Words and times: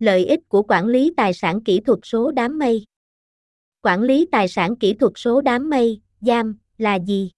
Lợi 0.00 0.26
ích 0.26 0.48
của 0.48 0.62
quản 0.62 0.86
lý 0.86 1.12
tài 1.16 1.34
sản 1.34 1.64
kỹ 1.64 1.80
thuật 1.80 1.98
số 2.02 2.30
đám 2.30 2.58
mây. 2.58 2.84
Quản 3.82 4.02
lý 4.02 4.26
tài 4.32 4.48
sản 4.48 4.76
kỹ 4.76 4.94
thuật 4.94 5.12
số 5.16 5.40
đám 5.40 5.70
mây, 5.70 6.00
giam 6.20 6.58
là 6.78 6.98
gì? 6.98 7.30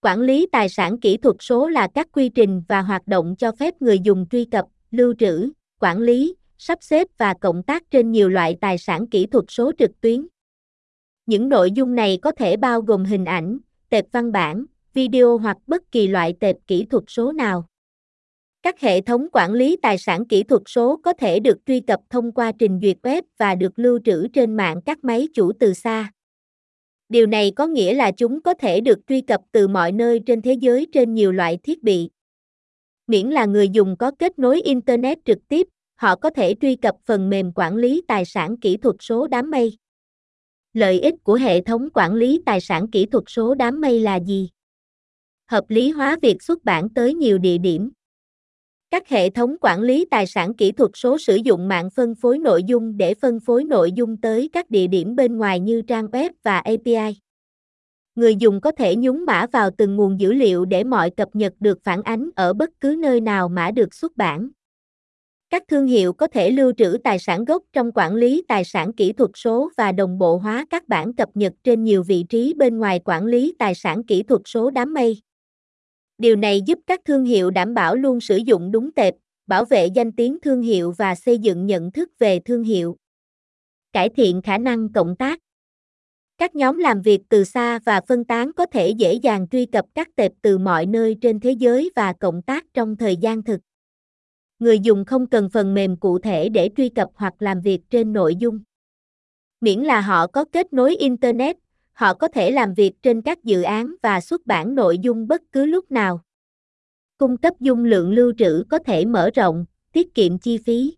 Quản 0.00 0.20
lý 0.20 0.46
tài 0.52 0.68
sản 0.68 1.00
kỹ 1.00 1.16
thuật 1.16 1.36
số 1.40 1.68
là 1.68 1.88
các 1.94 2.08
quy 2.12 2.28
trình 2.28 2.62
và 2.68 2.82
hoạt 2.82 3.06
động 3.06 3.34
cho 3.38 3.52
phép 3.52 3.82
người 3.82 3.98
dùng 3.98 4.26
truy 4.30 4.44
cập, 4.44 4.64
lưu 4.90 5.14
trữ, 5.18 5.50
quản 5.80 5.98
lý, 5.98 6.34
sắp 6.58 6.78
xếp 6.82 7.06
và 7.18 7.34
cộng 7.40 7.62
tác 7.62 7.90
trên 7.90 8.10
nhiều 8.10 8.28
loại 8.28 8.56
tài 8.60 8.78
sản 8.78 9.06
kỹ 9.06 9.26
thuật 9.26 9.44
số 9.48 9.72
trực 9.78 10.00
tuyến. 10.00 10.26
Những 11.26 11.48
nội 11.48 11.72
dung 11.72 11.94
này 11.94 12.18
có 12.22 12.32
thể 12.32 12.56
bao 12.56 12.80
gồm 12.80 13.04
hình 13.04 13.24
ảnh, 13.24 13.58
tệp 13.88 14.04
văn 14.12 14.32
bản, 14.32 14.64
video 14.94 15.38
hoặc 15.38 15.56
bất 15.66 15.92
kỳ 15.92 16.06
loại 16.06 16.34
tệp 16.40 16.56
kỹ 16.66 16.84
thuật 16.90 17.04
số 17.06 17.32
nào. 17.32 17.66
Các 18.62 18.80
hệ 18.80 19.00
thống 19.00 19.26
quản 19.32 19.52
lý 19.52 19.76
tài 19.82 19.98
sản 19.98 20.24
kỹ 20.26 20.42
thuật 20.42 20.62
số 20.66 21.00
có 21.04 21.12
thể 21.12 21.40
được 21.40 21.58
truy 21.66 21.80
cập 21.80 22.00
thông 22.10 22.32
qua 22.32 22.52
trình 22.58 22.78
duyệt 22.82 22.96
web 23.02 23.22
và 23.38 23.54
được 23.54 23.78
lưu 23.78 23.98
trữ 24.04 24.28
trên 24.28 24.56
mạng 24.56 24.80
các 24.86 25.04
máy 25.04 25.28
chủ 25.34 25.52
từ 25.60 25.74
xa. 25.74 26.12
Điều 27.08 27.26
này 27.26 27.52
có 27.56 27.66
nghĩa 27.66 27.94
là 27.94 28.12
chúng 28.12 28.42
có 28.42 28.54
thể 28.54 28.80
được 28.80 28.98
truy 29.06 29.20
cập 29.20 29.40
từ 29.52 29.68
mọi 29.68 29.92
nơi 29.92 30.20
trên 30.26 30.42
thế 30.42 30.52
giới 30.52 30.86
trên 30.92 31.14
nhiều 31.14 31.32
loại 31.32 31.58
thiết 31.62 31.82
bị. 31.82 32.10
Miễn 33.06 33.26
là 33.26 33.44
người 33.44 33.68
dùng 33.68 33.96
có 33.96 34.10
kết 34.18 34.38
nối 34.38 34.62
internet 34.62 35.18
trực 35.24 35.38
tiếp, 35.48 35.68
họ 35.94 36.16
có 36.16 36.30
thể 36.30 36.54
truy 36.60 36.76
cập 36.76 36.96
phần 37.04 37.30
mềm 37.30 37.52
quản 37.54 37.76
lý 37.76 38.02
tài 38.08 38.24
sản 38.24 38.56
kỹ 38.56 38.76
thuật 38.76 38.96
số 39.00 39.26
đám 39.26 39.50
mây. 39.50 39.78
Lợi 40.72 41.00
ích 41.00 41.14
của 41.24 41.34
hệ 41.34 41.60
thống 41.60 41.88
quản 41.94 42.14
lý 42.14 42.42
tài 42.46 42.60
sản 42.60 42.90
kỹ 42.90 43.06
thuật 43.06 43.24
số 43.26 43.54
đám 43.54 43.80
mây 43.80 44.00
là 44.00 44.20
gì? 44.20 44.50
Hợp 45.46 45.64
lý 45.68 45.90
hóa 45.90 46.16
việc 46.22 46.42
xuất 46.42 46.64
bản 46.64 46.88
tới 46.94 47.14
nhiều 47.14 47.38
địa 47.38 47.58
điểm. 47.58 47.90
Các 48.92 49.08
hệ 49.08 49.30
thống 49.30 49.56
quản 49.60 49.80
lý 49.80 50.04
tài 50.10 50.26
sản 50.26 50.54
kỹ 50.54 50.72
thuật 50.72 50.90
số 50.94 51.18
sử 51.18 51.36
dụng 51.36 51.68
mạng 51.68 51.90
phân 51.90 52.14
phối 52.14 52.38
nội 52.38 52.62
dung 52.64 52.96
để 52.96 53.14
phân 53.14 53.40
phối 53.40 53.64
nội 53.64 53.92
dung 53.92 54.16
tới 54.16 54.50
các 54.52 54.70
địa 54.70 54.86
điểm 54.86 55.16
bên 55.16 55.36
ngoài 55.36 55.60
như 55.60 55.82
trang 55.82 56.06
web 56.06 56.30
và 56.42 56.58
API. 56.58 57.20
Người 58.14 58.36
dùng 58.36 58.60
có 58.60 58.72
thể 58.72 58.96
nhúng 58.96 59.24
mã 59.26 59.46
vào 59.52 59.70
từng 59.78 59.96
nguồn 59.96 60.20
dữ 60.20 60.32
liệu 60.32 60.64
để 60.64 60.84
mọi 60.84 61.10
cập 61.10 61.28
nhật 61.32 61.52
được 61.60 61.78
phản 61.84 62.02
ánh 62.02 62.30
ở 62.36 62.52
bất 62.52 62.70
cứ 62.80 62.96
nơi 62.98 63.20
nào 63.20 63.48
mã 63.48 63.70
được 63.70 63.94
xuất 63.94 64.16
bản. 64.16 64.48
Các 65.50 65.62
thương 65.68 65.86
hiệu 65.86 66.12
có 66.12 66.26
thể 66.26 66.50
lưu 66.50 66.72
trữ 66.76 66.96
tài 67.04 67.18
sản 67.18 67.44
gốc 67.44 67.62
trong 67.72 67.90
quản 67.94 68.14
lý 68.14 68.42
tài 68.48 68.64
sản 68.64 68.92
kỹ 68.92 69.12
thuật 69.12 69.30
số 69.34 69.70
và 69.76 69.92
đồng 69.92 70.18
bộ 70.18 70.36
hóa 70.36 70.66
các 70.70 70.88
bản 70.88 71.12
cập 71.12 71.28
nhật 71.34 71.52
trên 71.64 71.84
nhiều 71.84 72.02
vị 72.02 72.24
trí 72.28 72.54
bên 72.56 72.78
ngoài 72.78 73.00
quản 73.04 73.26
lý 73.26 73.54
tài 73.58 73.74
sản 73.74 74.04
kỹ 74.04 74.22
thuật 74.22 74.40
số 74.44 74.70
đám 74.70 74.94
mây. 74.94 75.20
Điều 76.22 76.36
này 76.36 76.60
giúp 76.66 76.78
các 76.86 77.00
thương 77.04 77.24
hiệu 77.24 77.50
đảm 77.50 77.74
bảo 77.74 77.94
luôn 77.94 78.20
sử 78.20 78.36
dụng 78.36 78.70
đúng 78.70 78.92
tệp, 78.92 79.14
bảo 79.46 79.64
vệ 79.64 79.86
danh 79.86 80.12
tiếng 80.12 80.38
thương 80.42 80.62
hiệu 80.62 80.92
và 80.98 81.14
xây 81.14 81.38
dựng 81.38 81.66
nhận 81.66 81.92
thức 81.92 82.10
về 82.18 82.38
thương 82.38 82.62
hiệu. 82.62 82.96
Cải 83.92 84.08
thiện 84.08 84.42
khả 84.42 84.58
năng 84.58 84.92
cộng 84.92 85.16
tác. 85.16 85.38
Các 86.38 86.54
nhóm 86.54 86.78
làm 86.78 87.02
việc 87.02 87.20
từ 87.28 87.44
xa 87.44 87.78
và 87.78 88.00
phân 88.08 88.24
tán 88.24 88.52
có 88.52 88.66
thể 88.66 88.90
dễ 88.90 89.14
dàng 89.14 89.48
truy 89.48 89.66
cập 89.66 89.84
các 89.94 90.08
tệp 90.16 90.32
từ 90.42 90.58
mọi 90.58 90.86
nơi 90.86 91.16
trên 91.20 91.40
thế 91.40 91.50
giới 91.50 91.90
và 91.96 92.12
cộng 92.12 92.42
tác 92.42 92.64
trong 92.74 92.96
thời 92.96 93.16
gian 93.16 93.42
thực. 93.42 93.60
Người 94.58 94.78
dùng 94.78 95.04
không 95.04 95.26
cần 95.26 95.48
phần 95.52 95.74
mềm 95.74 95.96
cụ 95.96 96.18
thể 96.18 96.48
để 96.48 96.70
truy 96.76 96.88
cập 96.88 97.08
hoặc 97.14 97.34
làm 97.38 97.60
việc 97.60 97.80
trên 97.90 98.12
nội 98.12 98.36
dung. 98.36 98.58
Miễn 99.60 99.80
là 99.80 100.00
họ 100.00 100.26
có 100.26 100.44
kết 100.52 100.72
nối 100.72 100.96
internet, 100.96 101.56
họ 101.92 102.14
có 102.14 102.28
thể 102.28 102.50
làm 102.50 102.74
việc 102.74 102.92
trên 103.02 103.22
các 103.22 103.44
dự 103.44 103.62
án 103.62 103.94
và 104.02 104.20
xuất 104.20 104.46
bản 104.46 104.74
nội 104.74 104.98
dung 104.98 105.28
bất 105.28 105.42
cứ 105.52 105.66
lúc 105.66 105.90
nào. 105.90 106.20
Cung 107.18 107.36
cấp 107.36 107.54
dung 107.60 107.84
lượng 107.84 108.12
lưu 108.12 108.32
trữ 108.38 108.64
có 108.70 108.78
thể 108.78 109.04
mở 109.04 109.30
rộng, 109.34 109.64
tiết 109.92 110.14
kiệm 110.14 110.38
chi 110.38 110.58
phí. 110.58 110.96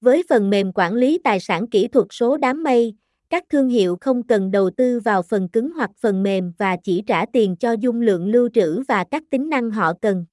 Với 0.00 0.22
phần 0.28 0.50
mềm 0.50 0.72
quản 0.74 0.94
lý 0.94 1.18
tài 1.24 1.40
sản 1.40 1.66
kỹ 1.66 1.88
thuật 1.88 2.06
số 2.10 2.36
đám 2.36 2.62
mây, 2.62 2.94
các 3.30 3.44
thương 3.48 3.68
hiệu 3.68 3.96
không 4.00 4.22
cần 4.22 4.50
đầu 4.50 4.70
tư 4.70 5.00
vào 5.00 5.22
phần 5.22 5.48
cứng 5.48 5.72
hoặc 5.72 5.90
phần 6.00 6.22
mềm 6.22 6.52
và 6.58 6.76
chỉ 6.84 7.02
trả 7.06 7.26
tiền 7.26 7.56
cho 7.56 7.72
dung 7.72 8.00
lượng 8.00 8.26
lưu 8.26 8.48
trữ 8.54 8.82
và 8.88 9.04
các 9.10 9.22
tính 9.30 9.48
năng 9.48 9.70
họ 9.70 9.92
cần. 10.02 10.24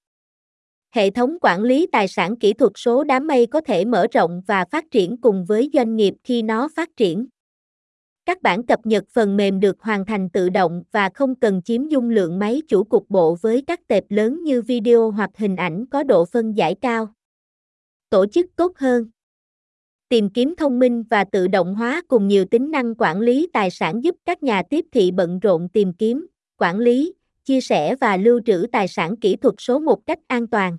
Hệ 0.92 1.10
thống 1.10 1.38
quản 1.42 1.62
lý 1.64 1.88
tài 1.92 2.08
sản 2.08 2.36
kỹ 2.36 2.54
thuật 2.54 2.72
số 2.76 3.04
đám 3.04 3.28
mây 3.28 3.46
có 3.46 3.62
thể 3.62 3.86
mở 3.86 4.08
rộng 4.12 4.42
và 4.48 4.66
phát 4.72 4.86
triển 4.92 5.18
cùng 5.18 5.46
với 5.46 5.70
doanh 5.74 5.96
nghiệp 5.96 6.14
khi 6.24 6.42
nó 6.42 6.68
phát 6.76 6.90
triển. 6.98 7.28
Các 8.28 8.42
bản 8.42 8.66
cập 8.66 8.86
nhật 8.86 9.04
phần 9.14 9.38
mềm 9.38 9.60
được 9.60 9.82
hoàn 9.82 10.06
thành 10.06 10.30
tự 10.30 10.50
động 10.50 10.84
và 10.92 11.10
không 11.14 11.36
cần 11.36 11.62
chiếm 11.62 11.88
dung 11.88 12.10
lượng 12.10 12.40
máy 12.40 12.62
chủ 12.68 12.84
cục 12.84 13.10
bộ 13.10 13.38
với 13.42 13.64
các 13.68 13.88
tệp 13.88 14.04
lớn 14.10 14.44
như 14.44 14.62
video 14.62 15.12
hoặc 15.12 15.30
hình 15.38 15.56
ảnh 15.56 15.86
có 15.86 16.04
độ 16.04 16.26
phân 16.26 16.54
giải 16.54 16.76
cao. 16.82 17.14
Tổ 18.10 18.26
chức 18.26 18.46
tốt 18.56 18.72
hơn. 18.78 19.10
Tìm 20.10 20.30
kiếm 20.30 20.54
thông 20.58 20.80
minh 20.80 21.04
và 21.10 21.24
tự 21.24 21.48
động 21.48 21.76
hóa 21.76 22.02
cùng 22.08 22.28
nhiều 22.28 22.46
tính 22.46 22.72
năng 22.72 22.96
quản 22.98 23.20
lý 23.20 23.48
tài 23.54 23.70
sản 23.70 24.04
giúp 24.04 24.16
các 24.26 24.44
nhà 24.44 24.64
tiếp 24.70 24.86
thị 24.92 25.12
bận 25.12 25.40
rộn 25.40 25.70
tìm 25.70 25.94
kiếm, 25.94 26.28
quản 26.58 26.80
lý, 26.80 27.14
chia 27.46 27.62
sẻ 27.62 27.96
và 27.96 28.18
lưu 28.18 28.40
trữ 28.46 28.66
tài 28.72 28.88
sản 28.88 29.16
kỹ 29.18 29.36
thuật 29.36 29.56
số 29.58 29.80
một 29.80 30.06
cách 30.06 30.20
an 30.28 30.48
toàn. 30.48 30.78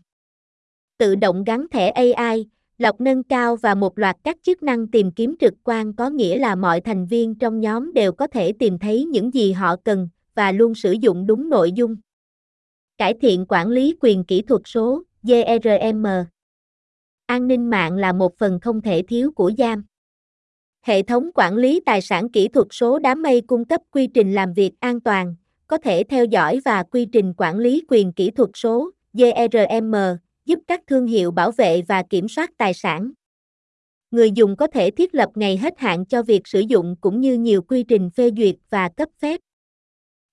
Tự 0.99 1.15
động 1.15 1.45
gắn 1.45 1.67
thẻ 1.71 1.89
AI, 1.91 2.47
lọc 2.79 3.01
nâng 3.01 3.23
cao 3.23 3.57
và 3.57 3.75
một 3.75 3.99
loạt 3.99 4.17
các 4.25 4.37
chức 4.43 4.63
năng 4.63 4.87
tìm 4.87 5.11
kiếm 5.11 5.35
trực 5.41 5.55
quan 5.65 5.93
có 5.93 6.11
nghĩa 6.11 6.39
là 6.39 6.55
mọi 6.55 6.81
thành 6.81 7.07
viên 7.07 7.35
trong 7.35 7.61
nhóm 7.61 7.93
đều 7.93 8.13
có 8.13 8.27
thể 8.27 8.53
tìm 8.53 8.79
thấy 8.79 9.05
những 9.05 9.35
gì 9.35 9.53
họ 9.53 9.77
cần 9.85 10.09
và 10.35 10.53
luôn 10.53 10.75
sử 10.75 10.93
dụng 10.93 11.27
đúng 11.27 11.49
nội 11.49 11.73
dung. 11.73 11.97
Cải 12.99 13.15
thiện 13.21 13.47
quản 13.49 13.69
lý 13.69 13.97
quyền 14.01 14.25
kỹ 14.25 14.43
thuật 14.43 14.63
số, 14.65 15.03
DRM. 15.23 16.07
An 17.27 17.47
ninh 17.47 17.71
mạng 17.71 17.97
là 17.97 18.13
một 18.13 18.39
phần 18.39 18.61
không 18.61 18.81
thể 18.81 19.03
thiếu 19.09 19.33
của 19.33 19.53
giam. 19.59 19.85
Hệ 20.83 21.03
thống 21.03 21.31
quản 21.35 21.57
lý 21.57 21.81
tài 21.87 22.01
sản 22.01 22.29
kỹ 22.29 22.49
thuật 22.49 22.67
số 22.71 22.99
đám 22.99 23.23
mây 23.23 23.41
cung 23.41 23.65
cấp 23.65 23.81
quy 23.91 24.07
trình 24.07 24.35
làm 24.35 24.53
việc 24.53 24.73
an 24.81 25.01
toàn, 25.01 25.35
có 25.67 25.79
thể 25.79 26.05
theo 26.05 26.25
dõi 26.25 26.61
và 26.65 26.83
quy 26.83 27.07
trình 27.13 27.35
quản 27.37 27.59
lý 27.59 27.85
quyền 27.89 28.13
kỹ 28.13 28.31
thuật 28.31 28.51
số, 28.55 28.91
DRM, 29.13 29.95
giúp 30.49 30.59
các 30.67 30.81
thương 30.87 31.07
hiệu 31.07 31.31
bảo 31.31 31.51
vệ 31.51 31.83
và 31.83 32.03
kiểm 32.11 32.29
soát 32.29 32.51
tài 32.59 32.75
sản. 32.75 33.11
Người 34.11 34.31
dùng 34.31 34.57
có 34.57 34.67
thể 34.67 34.91
thiết 34.91 35.15
lập 35.15 35.31
ngày 35.35 35.57
hết 35.57 35.79
hạn 35.79 36.07
cho 36.07 36.23
việc 36.23 36.47
sử 36.47 36.61
dụng 36.61 36.97
cũng 37.01 37.21
như 37.21 37.35
nhiều 37.35 37.63
quy 37.63 37.83
trình 37.83 38.11
phê 38.11 38.31
duyệt 38.37 38.55
và 38.71 38.89
cấp 38.89 39.09
phép. 39.19 39.41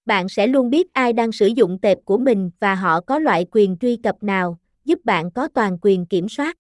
Bạn 0.06 0.30
sẽ 0.30 0.48
luôn 0.48 0.70
biết 0.70 0.94
ai 0.94 1.14
đang 1.14 1.31
sử 1.31 1.48
dụng 1.48 1.80
tệp 1.81 1.98
của 2.06 2.18
mình 2.18 2.52
và 2.59 2.76
họ 2.76 3.02
có 3.02 3.20
loại 3.20 3.46
quyền 3.52 3.78
truy 3.78 3.96
cập 3.96 4.24
nào, 4.24 4.58
giúp 4.86 5.00
bạn 5.03 5.31
có 5.31 5.48
toàn 5.53 5.78
quyền 5.81 6.06
kiểm 6.06 6.30
soát. 6.30 6.58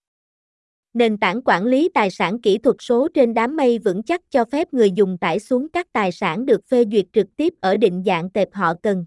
Nền 0.93 1.17
tảng 1.17 1.41
quản 1.45 1.65
lý 1.65 1.89
tài 1.93 2.11
sản 2.11 2.41
kỹ 2.41 2.57
thuật 2.57 2.75
số 2.79 3.07
trên 3.13 3.33
đám 3.33 3.55
mây 3.55 3.79
vững 3.79 4.03
chắc 4.03 4.21
cho 4.31 4.45
phép 4.45 4.73
người 4.73 4.91
dùng 4.91 5.17
tải 5.17 5.39
xuống 5.39 5.67
các 5.69 5.87
tài 5.93 6.11
sản 6.11 6.45
được 6.45 6.61
phê 6.69 6.85
duyệt 6.91 7.05
trực 7.13 7.27
tiếp 7.35 7.53
ở 7.61 7.77
định 7.77 8.03
dạng 8.05 8.29
tệp 8.29 8.53
họ 8.53 8.73
cần. 8.83 9.05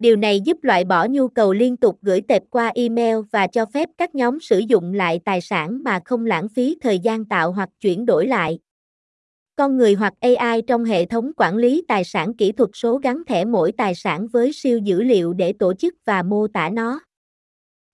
Điều 0.00 0.16
này 0.16 0.40
giúp 0.40 0.56
loại 0.62 0.84
bỏ 0.84 1.06
nhu 1.10 1.28
cầu 1.28 1.52
liên 1.52 1.76
tục 1.76 1.98
gửi 2.02 2.20
tệp 2.20 2.42
qua 2.50 2.72
email 2.74 3.16
và 3.32 3.46
cho 3.46 3.66
phép 3.66 3.88
các 3.98 4.14
nhóm 4.14 4.40
sử 4.40 4.58
dụng 4.58 4.92
lại 4.94 5.20
tài 5.24 5.40
sản 5.40 5.82
mà 5.84 6.00
không 6.04 6.26
lãng 6.26 6.48
phí 6.48 6.76
thời 6.80 6.98
gian 6.98 7.24
tạo 7.24 7.52
hoặc 7.52 7.68
chuyển 7.80 8.06
đổi 8.06 8.26
lại. 8.26 8.58
Con 9.56 9.76
người 9.76 9.94
hoặc 9.94 10.14
AI 10.20 10.62
trong 10.66 10.84
hệ 10.84 11.06
thống 11.06 11.30
quản 11.36 11.56
lý 11.56 11.84
tài 11.88 12.04
sản 12.04 12.34
kỹ 12.34 12.52
thuật 12.52 12.70
số 12.74 12.98
gắn 12.98 13.22
thẻ 13.26 13.44
mỗi 13.44 13.72
tài 13.72 13.94
sản 13.94 14.26
với 14.28 14.52
siêu 14.52 14.78
dữ 14.78 15.02
liệu 15.02 15.32
để 15.32 15.52
tổ 15.52 15.74
chức 15.74 15.94
và 16.04 16.22
mô 16.22 16.46
tả 16.48 16.70
nó. 16.70 17.00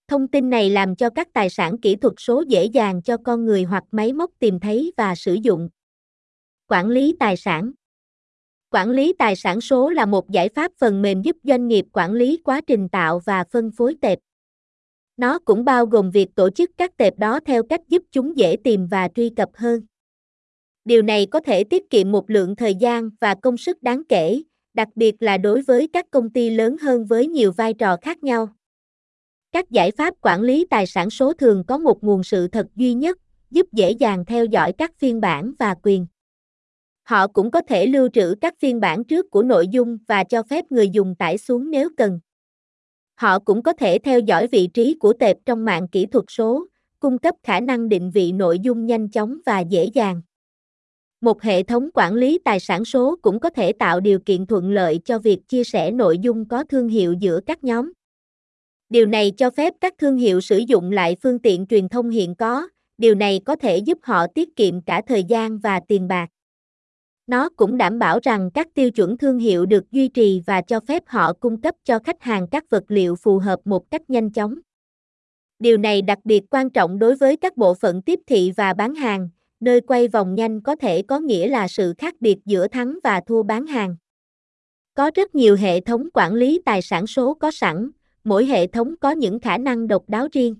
Thông 0.08 0.28
tin 0.28 0.50
này 0.50 0.70
làm 0.70 0.96
cho 0.96 1.10
các 1.10 1.28
tài 1.32 1.50
sản 1.50 1.78
kỹ 1.78 1.96
thuật 1.96 2.14
số 2.18 2.44
dễ 2.48 2.64
dàng 2.64 3.02
cho 3.02 3.16
con 3.16 3.44
người 3.44 3.64
hoặc 3.64 3.84
máy 3.90 4.12
móc 4.12 4.30
tìm 4.38 4.60
thấy 4.60 4.92
và 4.96 5.14
sử 5.14 5.34
dụng. 5.34 5.68
Quản 6.68 6.88
lý 6.88 7.16
tài 7.20 7.36
sản 7.36 7.72
Quản 8.76 8.90
lý 8.90 9.12
tài 9.18 9.36
sản 9.36 9.60
số 9.60 9.90
là 9.90 10.06
một 10.06 10.30
giải 10.30 10.48
pháp 10.48 10.72
phần 10.78 11.02
mềm 11.02 11.22
giúp 11.22 11.36
doanh 11.44 11.68
nghiệp 11.68 11.84
quản 11.92 12.12
lý 12.12 12.40
quá 12.44 12.60
trình 12.66 12.88
tạo 12.88 13.18
và 13.24 13.44
phân 13.52 13.70
phối 13.70 13.96
tệp. 14.00 14.18
Nó 15.16 15.38
cũng 15.38 15.64
bao 15.64 15.86
gồm 15.86 16.10
việc 16.10 16.34
tổ 16.34 16.50
chức 16.50 16.70
các 16.76 16.96
tệp 16.96 17.18
đó 17.18 17.40
theo 17.46 17.62
cách 17.62 17.80
giúp 17.88 18.02
chúng 18.12 18.36
dễ 18.36 18.56
tìm 18.64 18.86
và 18.86 19.08
truy 19.14 19.30
cập 19.30 19.48
hơn. 19.54 19.80
Điều 20.84 21.02
này 21.02 21.26
có 21.26 21.40
thể 21.40 21.64
tiết 21.64 21.90
kiệm 21.90 22.12
một 22.12 22.30
lượng 22.30 22.56
thời 22.56 22.74
gian 22.74 23.10
và 23.20 23.34
công 23.34 23.56
sức 23.56 23.82
đáng 23.82 24.02
kể, 24.08 24.42
đặc 24.74 24.88
biệt 24.94 25.14
là 25.20 25.38
đối 25.38 25.62
với 25.62 25.88
các 25.92 26.06
công 26.10 26.30
ty 26.30 26.50
lớn 26.50 26.76
hơn 26.82 27.04
với 27.04 27.26
nhiều 27.26 27.52
vai 27.52 27.74
trò 27.74 27.96
khác 28.02 28.22
nhau. 28.22 28.48
Các 29.52 29.70
giải 29.70 29.90
pháp 29.90 30.14
quản 30.20 30.42
lý 30.42 30.66
tài 30.70 30.86
sản 30.86 31.10
số 31.10 31.32
thường 31.32 31.64
có 31.66 31.78
một 31.78 32.04
nguồn 32.04 32.24
sự 32.24 32.48
thật 32.48 32.66
duy 32.74 32.94
nhất, 32.94 33.18
giúp 33.50 33.66
dễ 33.72 33.90
dàng 33.90 34.24
theo 34.24 34.44
dõi 34.44 34.72
các 34.72 34.98
phiên 34.98 35.20
bản 35.20 35.52
và 35.58 35.74
quyền. 35.82 36.06
Họ 37.06 37.26
cũng 37.26 37.50
có 37.50 37.62
thể 37.68 37.86
lưu 37.86 38.08
trữ 38.12 38.34
các 38.40 38.54
phiên 38.58 38.80
bản 38.80 39.04
trước 39.04 39.30
của 39.30 39.42
nội 39.42 39.68
dung 39.68 39.98
và 40.08 40.24
cho 40.24 40.42
phép 40.42 40.64
người 40.72 40.90
dùng 40.90 41.14
tải 41.14 41.38
xuống 41.38 41.70
nếu 41.70 41.88
cần. 41.96 42.20
Họ 43.14 43.38
cũng 43.38 43.62
có 43.62 43.72
thể 43.72 43.98
theo 43.98 44.20
dõi 44.20 44.46
vị 44.46 44.66
trí 44.74 44.96
của 45.00 45.12
tệp 45.12 45.36
trong 45.46 45.64
mạng 45.64 45.88
kỹ 45.88 46.06
thuật 46.06 46.24
số, 46.28 46.66
cung 47.00 47.18
cấp 47.18 47.34
khả 47.42 47.60
năng 47.60 47.88
định 47.88 48.10
vị 48.10 48.32
nội 48.32 48.58
dung 48.58 48.86
nhanh 48.86 49.10
chóng 49.10 49.38
và 49.46 49.60
dễ 49.60 49.84
dàng. 49.94 50.22
Một 51.20 51.42
hệ 51.42 51.62
thống 51.62 51.88
quản 51.94 52.14
lý 52.14 52.38
tài 52.44 52.60
sản 52.60 52.84
số 52.84 53.16
cũng 53.22 53.40
có 53.40 53.50
thể 53.50 53.72
tạo 53.72 54.00
điều 54.00 54.18
kiện 54.18 54.46
thuận 54.46 54.70
lợi 54.70 55.00
cho 55.04 55.18
việc 55.18 55.48
chia 55.48 55.64
sẻ 55.64 55.90
nội 55.90 56.18
dung 56.18 56.48
có 56.48 56.64
thương 56.64 56.88
hiệu 56.88 57.12
giữa 57.12 57.40
các 57.46 57.64
nhóm. 57.64 57.92
Điều 58.88 59.06
này 59.06 59.32
cho 59.36 59.50
phép 59.50 59.74
các 59.80 59.94
thương 59.98 60.16
hiệu 60.16 60.40
sử 60.40 60.58
dụng 60.58 60.90
lại 60.90 61.16
phương 61.22 61.38
tiện 61.38 61.66
truyền 61.66 61.88
thông 61.88 62.10
hiện 62.10 62.34
có, 62.34 62.68
điều 62.98 63.14
này 63.14 63.40
có 63.44 63.56
thể 63.56 63.78
giúp 63.78 63.98
họ 64.02 64.26
tiết 64.26 64.56
kiệm 64.56 64.80
cả 64.80 65.02
thời 65.06 65.24
gian 65.24 65.58
và 65.58 65.80
tiền 65.88 66.08
bạc. 66.08 66.28
Nó 67.26 67.48
cũng 67.48 67.76
đảm 67.76 67.98
bảo 67.98 68.18
rằng 68.22 68.50
các 68.54 68.68
tiêu 68.74 68.90
chuẩn 68.90 69.18
thương 69.18 69.38
hiệu 69.38 69.66
được 69.66 69.90
duy 69.90 70.08
trì 70.08 70.42
và 70.46 70.62
cho 70.62 70.80
phép 70.80 71.02
họ 71.06 71.32
cung 71.32 71.60
cấp 71.60 71.74
cho 71.84 71.98
khách 71.98 72.22
hàng 72.22 72.46
các 72.48 72.70
vật 72.70 72.84
liệu 72.88 73.16
phù 73.16 73.38
hợp 73.38 73.60
một 73.64 73.90
cách 73.90 74.10
nhanh 74.10 74.30
chóng. 74.30 74.58
Điều 75.58 75.78
này 75.78 76.02
đặc 76.02 76.18
biệt 76.24 76.42
quan 76.50 76.70
trọng 76.70 76.98
đối 76.98 77.16
với 77.16 77.36
các 77.36 77.56
bộ 77.56 77.74
phận 77.74 78.02
tiếp 78.02 78.20
thị 78.26 78.52
và 78.56 78.74
bán 78.74 78.94
hàng, 78.94 79.28
nơi 79.60 79.80
quay 79.80 80.08
vòng 80.08 80.34
nhanh 80.34 80.60
có 80.60 80.76
thể 80.76 81.02
có 81.02 81.18
nghĩa 81.18 81.48
là 81.48 81.68
sự 81.68 81.94
khác 81.98 82.14
biệt 82.20 82.38
giữa 82.44 82.68
thắng 82.68 82.98
và 83.04 83.20
thua 83.26 83.42
bán 83.42 83.66
hàng. 83.66 83.96
Có 84.94 85.10
rất 85.14 85.34
nhiều 85.34 85.56
hệ 85.56 85.80
thống 85.80 86.08
quản 86.14 86.34
lý 86.34 86.60
tài 86.64 86.82
sản 86.82 87.06
số 87.06 87.34
có 87.34 87.50
sẵn, 87.50 87.90
mỗi 88.24 88.46
hệ 88.46 88.66
thống 88.66 88.94
có 89.00 89.10
những 89.10 89.40
khả 89.40 89.58
năng 89.58 89.88
độc 89.88 90.04
đáo 90.08 90.28
riêng. 90.32 90.54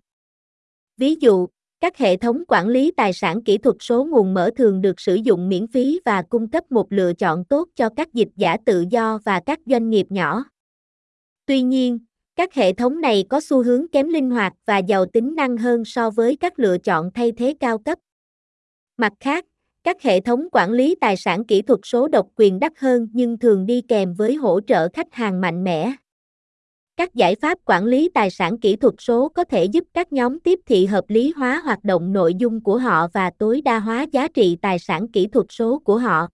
Ví 0.97 1.17
dụ, 1.21 1.47
các 1.81 1.99
hệ 1.99 2.17
thống 2.17 2.43
quản 2.49 2.69
lý 2.69 2.93
tài 2.97 3.13
sản 3.13 3.45
kỹ 3.45 3.59
thuật 3.59 3.77
số 3.81 4.05
nguồn 4.05 4.35
mở 4.35 4.51
thường 4.57 4.81
được 4.81 5.01
sử 5.01 5.15
dụng 5.15 5.49
miễn 5.49 5.67
phí 5.67 6.01
và 6.05 6.23
cung 6.23 6.51
cấp 6.51 6.73
một 6.73 6.93
lựa 6.93 7.13
chọn 7.13 7.45
tốt 7.45 7.69
cho 7.75 7.89
các 7.97 8.15
dịch 8.15 8.29
giả 8.37 8.57
tự 8.67 8.85
do 8.91 9.19
và 9.25 9.41
các 9.47 9.61
doanh 9.67 9.91
nghiệp 9.91 10.07
nhỏ. 10.11 10.45
Tuy 11.47 11.63
nhiên, 11.63 11.99
các 12.37 12.55
hệ 12.55 12.73
thống 12.73 13.01
này 13.01 13.25
có 13.29 13.41
xu 13.41 13.63
hướng 13.63 13.89
kém 13.89 14.09
linh 14.09 14.31
hoạt 14.31 14.53
và 14.67 14.79
giàu 14.79 15.07
tính 15.07 15.35
năng 15.35 15.57
hơn 15.57 15.85
so 15.85 16.11
với 16.11 16.37
các 16.37 16.59
lựa 16.59 16.79
chọn 16.79 17.11
thay 17.15 17.33
thế 17.33 17.55
cao 17.61 17.79
cấp. 17.79 17.99
Mặt 18.97 19.13
khác, 19.21 19.45
các 19.85 20.03
hệ 20.03 20.21
thống 20.21 20.49
quản 20.53 20.73
lý 20.73 20.95
tài 21.01 21.17
sản 21.17 21.45
kỹ 21.45 21.63
thuật 21.63 21.81
số 21.83 22.09
độc 22.09 22.27
quyền 22.37 22.59
đắt 22.59 22.73
hơn 22.79 23.09
nhưng 23.13 23.39
thường 23.39 23.67
đi 23.67 23.81
kèm 23.89 24.15
với 24.15 24.35
hỗ 24.35 24.61
trợ 24.61 24.89
khách 24.93 25.15
hàng 25.15 25.41
mạnh 25.41 25.65
mẽ. 25.65 25.93
Các 26.97 27.15
giải 27.15 27.35
pháp 27.35 27.59
quản 27.65 27.85
lý 27.85 28.11
tài 28.15 28.31
sản 28.31 28.59
kỹ 28.59 28.77
thuật 28.77 28.95
số 28.99 29.29
có 29.29 29.45
thể 29.45 29.65
giúp 29.65 29.85
các 29.95 30.13
nhóm 30.13 30.41
tiếp 30.41 30.61
thị 30.67 30.87
hợp 30.87 31.05
lý 31.09 31.33
hóa 31.37 31.61
hoạt 31.65 31.85
động 31.85 32.13
nội 32.13 32.35
dung 32.35 32.61
của 32.61 32.79
họ 32.79 33.09
và 33.13 33.31
tối 33.39 33.61
đa 33.61 33.79
hóa 33.79 34.07
giá 34.13 34.29
trị 34.29 34.57
tài 34.63 34.79
sản 34.79 35.09
kỹ 35.09 35.27
thuật 35.27 35.47
số 35.49 35.79
của 35.79 35.99
họ. 35.99 36.29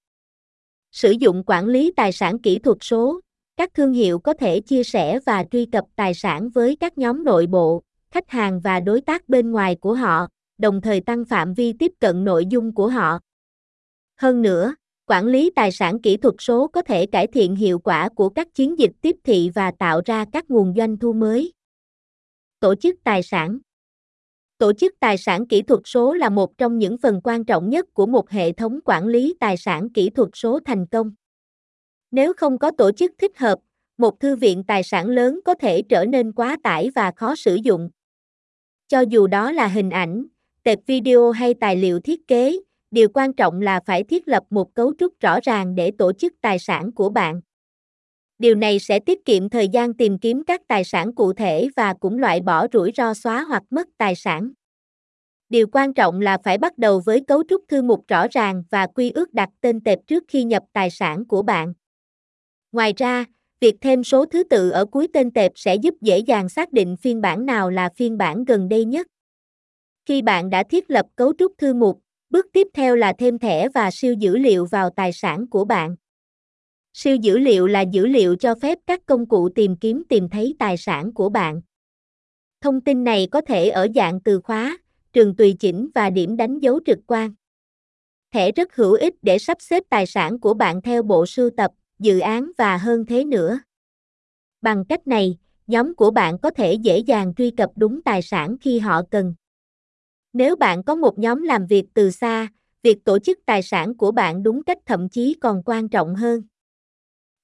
Sử 0.92 1.10
dụng 1.10 1.42
quản 1.46 1.66
lý 1.66 1.92
tài 1.96 2.12
sản 2.12 2.38
kỹ 2.38 2.58
thuật 2.58 2.78
số, 2.80 3.20
các 3.56 3.74
thương 3.74 3.92
hiệu 3.92 4.18
có 4.18 4.32
thể 4.32 4.60
chia 4.60 4.84
sẻ 4.84 5.18
và 5.26 5.44
truy 5.50 5.66
cập 5.66 5.84
tài 5.96 6.14
sản 6.14 6.50
với 6.50 6.76
các 6.76 6.98
nhóm 6.98 7.24
nội 7.24 7.46
bộ, 7.46 7.82
khách 8.10 8.30
hàng 8.30 8.60
và 8.60 8.80
đối 8.80 9.00
tác 9.00 9.28
bên 9.28 9.50
ngoài 9.50 9.74
của 9.74 9.94
họ, 9.94 10.26
đồng 10.58 10.80
thời 10.80 11.00
tăng 11.00 11.24
phạm 11.24 11.54
vi 11.54 11.72
tiếp 11.72 11.92
cận 12.00 12.24
nội 12.24 12.46
dung 12.46 12.74
của 12.74 12.88
họ. 12.88 13.18
Hơn 14.16 14.42
nữa, 14.42 14.74
quản 15.06 15.26
lý 15.26 15.50
tài 15.56 15.72
sản 15.72 16.02
kỹ 16.02 16.16
thuật 16.16 16.34
số 16.38 16.66
có 16.66 16.82
thể 16.82 17.06
cải 17.06 17.26
thiện 17.26 17.56
hiệu 17.56 17.78
quả 17.78 18.08
của 18.08 18.28
các 18.28 18.48
chiến 18.54 18.78
dịch 18.78 18.92
tiếp 19.00 19.16
thị 19.24 19.50
và 19.54 19.72
tạo 19.78 20.00
ra 20.04 20.24
các 20.32 20.50
nguồn 20.50 20.74
doanh 20.76 20.96
thu 20.98 21.12
mới. 21.12 21.52
Tổ 22.60 22.74
chức 22.74 22.96
tài 23.04 23.22
sản 23.22 23.58
Tổ 24.58 24.72
chức 24.72 24.94
tài 25.00 25.18
sản 25.18 25.46
kỹ 25.46 25.62
thuật 25.62 25.80
số 25.84 26.14
là 26.14 26.28
một 26.28 26.58
trong 26.58 26.78
những 26.78 26.98
phần 26.98 27.20
quan 27.24 27.44
trọng 27.44 27.70
nhất 27.70 27.86
của 27.94 28.06
một 28.06 28.30
hệ 28.30 28.52
thống 28.52 28.78
quản 28.84 29.06
lý 29.06 29.34
tài 29.40 29.56
sản 29.56 29.90
kỹ 29.90 30.10
thuật 30.10 30.28
số 30.34 30.60
thành 30.64 30.86
công. 30.86 31.10
Nếu 32.10 32.32
không 32.36 32.58
có 32.58 32.70
tổ 32.78 32.92
chức 32.92 33.12
thích 33.18 33.38
hợp, 33.38 33.58
một 33.98 34.20
thư 34.20 34.36
viện 34.36 34.64
tài 34.64 34.82
sản 34.82 35.06
lớn 35.06 35.40
có 35.44 35.54
thể 35.54 35.82
trở 35.82 36.04
nên 36.04 36.32
quá 36.32 36.56
tải 36.62 36.90
và 36.94 37.12
khó 37.16 37.34
sử 37.34 37.54
dụng. 37.54 37.90
Cho 38.88 39.00
dù 39.00 39.26
đó 39.26 39.52
là 39.52 39.66
hình 39.66 39.90
ảnh, 39.90 40.24
tệp 40.62 40.78
video 40.86 41.30
hay 41.30 41.54
tài 41.54 41.76
liệu 41.76 42.00
thiết 42.00 42.28
kế, 42.28 42.58
điều 42.92 43.08
quan 43.14 43.32
trọng 43.32 43.60
là 43.60 43.80
phải 43.86 44.04
thiết 44.04 44.28
lập 44.28 44.42
một 44.50 44.74
cấu 44.74 44.92
trúc 44.98 45.20
rõ 45.20 45.38
ràng 45.42 45.74
để 45.74 45.90
tổ 45.98 46.12
chức 46.12 46.32
tài 46.40 46.58
sản 46.58 46.92
của 46.92 47.08
bạn. 47.08 47.40
Điều 48.38 48.54
này 48.54 48.78
sẽ 48.78 48.98
tiết 48.98 49.24
kiệm 49.24 49.48
thời 49.48 49.68
gian 49.68 49.94
tìm 49.94 50.18
kiếm 50.18 50.42
các 50.44 50.60
tài 50.68 50.84
sản 50.84 51.14
cụ 51.14 51.32
thể 51.32 51.68
và 51.76 51.94
cũng 52.00 52.18
loại 52.18 52.40
bỏ 52.40 52.66
rủi 52.72 52.92
ro 52.94 53.14
xóa 53.14 53.42
hoặc 53.42 53.62
mất 53.70 53.88
tài 53.98 54.14
sản. 54.14 54.52
Điều 55.48 55.66
quan 55.72 55.94
trọng 55.94 56.20
là 56.20 56.38
phải 56.44 56.58
bắt 56.58 56.78
đầu 56.78 57.02
với 57.04 57.24
cấu 57.26 57.42
trúc 57.48 57.64
thư 57.68 57.82
mục 57.82 58.04
rõ 58.08 58.26
ràng 58.30 58.62
và 58.70 58.86
quy 58.86 59.10
ước 59.10 59.34
đặt 59.34 59.48
tên 59.60 59.80
tệp 59.80 59.98
trước 60.06 60.24
khi 60.28 60.44
nhập 60.44 60.62
tài 60.72 60.90
sản 60.90 61.24
của 61.24 61.42
bạn. 61.42 61.72
Ngoài 62.72 62.92
ra, 62.96 63.24
việc 63.60 63.76
thêm 63.80 64.04
số 64.04 64.24
thứ 64.26 64.44
tự 64.44 64.70
ở 64.70 64.84
cuối 64.84 65.08
tên 65.12 65.30
tệp 65.30 65.52
sẽ 65.54 65.74
giúp 65.74 65.94
dễ 66.00 66.18
dàng 66.18 66.48
xác 66.48 66.72
định 66.72 66.96
phiên 66.96 67.20
bản 67.20 67.46
nào 67.46 67.70
là 67.70 67.88
phiên 67.96 68.18
bản 68.18 68.44
gần 68.44 68.68
đây 68.68 68.84
nhất. 68.84 69.06
Khi 70.06 70.22
bạn 70.22 70.50
đã 70.50 70.62
thiết 70.62 70.90
lập 70.90 71.06
cấu 71.16 71.32
trúc 71.38 71.52
thư 71.58 71.74
mục, 71.74 72.00
bước 72.32 72.46
tiếp 72.52 72.68
theo 72.74 72.96
là 72.96 73.12
thêm 73.18 73.38
thẻ 73.38 73.68
và 73.68 73.90
siêu 73.90 74.14
dữ 74.14 74.38
liệu 74.38 74.64
vào 74.64 74.90
tài 74.90 75.12
sản 75.12 75.46
của 75.46 75.64
bạn. 75.64 75.96
Siêu 76.92 77.16
dữ 77.16 77.38
liệu 77.38 77.66
là 77.66 77.80
dữ 77.80 78.06
liệu 78.06 78.36
cho 78.36 78.54
phép 78.54 78.78
các 78.86 79.06
công 79.06 79.26
cụ 79.26 79.48
tìm 79.48 79.76
kiếm 79.76 80.02
tìm 80.08 80.28
thấy 80.28 80.54
tài 80.58 80.76
sản 80.76 81.14
của 81.14 81.28
bạn. 81.28 81.60
Thông 82.60 82.80
tin 82.80 83.04
này 83.04 83.28
có 83.30 83.40
thể 83.40 83.68
ở 83.68 83.88
dạng 83.94 84.20
từ 84.20 84.40
khóa, 84.40 84.78
trường 85.12 85.36
tùy 85.36 85.56
chỉnh 85.60 85.88
và 85.94 86.10
điểm 86.10 86.36
đánh 86.36 86.58
dấu 86.58 86.80
trực 86.86 86.98
quan. 87.06 87.34
Thẻ 88.32 88.52
rất 88.52 88.76
hữu 88.76 88.92
ích 88.92 89.14
để 89.22 89.38
sắp 89.38 89.56
xếp 89.60 89.82
tài 89.90 90.06
sản 90.06 90.40
của 90.40 90.54
bạn 90.54 90.82
theo 90.82 91.02
bộ 91.02 91.26
sưu 91.26 91.50
tập, 91.56 91.70
dự 91.98 92.18
án 92.18 92.50
và 92.58 92.76
hơn 92.76 93.06
thế 93.06 93.24
nữa. 93.24 93.60
Bằng 94.60 94.84
cách 94.84 95.06
này, 95.06 95.38
nhóm 95.66 95.94
của 95.94 96.10
bạn 96.10 96.38
có 96.38 96.50
thể 96.50 96.74
dễ 96.74 96.98
dàng 96.98 97.34
truy 97.34 97.50
cập 97.50 97.70
đúng 97.76 98.02
tài 98.02 98.22
sản 98.22 98.56
khi 98.60 98.78
họ 98.78 99.02
cần. 99.10 99.34
Nếu 100.32 100.56
bạn 100.56 100.82
có 100.82 100.94
một 100.94 101.18
nhóm 101.18 101.42
làm 101.42 101.66
việc 101.66 101.84
từ 101.94 102.10
xa, 102.10 102.48
việc 102.82 103.04
tổ 103.04 103.18
chức 103.18 103.38
tài 103.46 103.62
sản 103.62 103.96
của 103.96 104.12
bạn 104.12 104.42
đúng 104.42 104.62
cách 104.62 104.78
thậm 104.86 105.08
chí 105.08 105.36
còn 105.40 105.62
quan 105.66 105.88
trọng 105.88 106.14
hơn. 106.14 106.42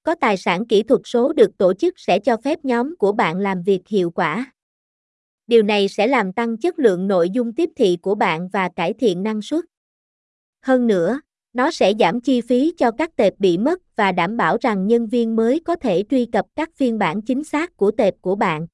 Có 0.03 0.15
tài 0.15 0.37
sản 0.37 0.65
kỹ 0.67 0.83
thuật 0.83 1.01
số 1.05 1.33
được 1.33 1.57
tổ 1.57 1.73
chức 1.73 1.99
sẽ 1.99 2.19
cho 2.19 2.37
phép 2.37 2.65
nhóm 2.65 2.95
của 2.95 3.11
bạn 3.11 3.37
làm 3.37 3.63
việc 3.63 3.87
hiệu 3.87 4.11
quả. 4.11 4.51
Điều 5.47 5.63
này 5.63 5.87
sẽ 5.87 6.07
làm 6.07 6.33
tăng 6.33 6.57
chất 6.57 6.79
lượng 6.79 7.07
nội 7.07 7.29
dung 7.29 7.53
tiếp 7.53 7.69
thị 7.75 7.97
của 8.01 8.15
bạn 8.15 8.49
và 8.53 8.69
cải 8.75 8.93
thiện 8.93 9.23
năng 9.23 9.41
suất. 9.41 9.65
Hơn 10.61 10.87
nữa, 10.87 11.21
nó 11.53 11.71
sẽ 11.71 11.93
giảm 11.99 12.21
chi 12.21 12.41
phí 12.41 12.73
cho 12.77 12.91
các 12.91 13.15
tệp 13.15 13.33
bị 13.39 13.57
mất 13.57 13.95
và 13.95 14.11
đảm 14.11 14.37
bảo 14.37 14.57
rằng 14.61 14.87
nhân 14.87 15.07
viên 15.07 15.35
mới 15.35 15.59
có 15.65 15.75
thể 15.75 16.03
truy 16.09 16.25
cập 16.25 16.45
các 16.55 16.69
phiên 16.75 16.97
bản 16.97 17.21
chính 17.21 17.43
xác 17.43 17.77
của 17.77 17.91
tệp 17.91 18.13
của 18.21 18.35
bạn. 18.35 18.67